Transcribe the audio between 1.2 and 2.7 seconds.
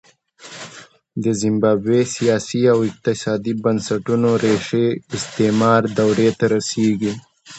د زیمبابوې سیاسي